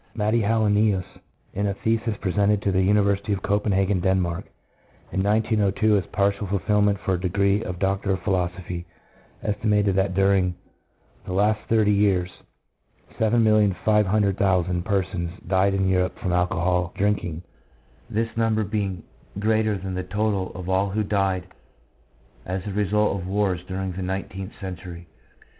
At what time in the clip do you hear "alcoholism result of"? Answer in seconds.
22.73-23.27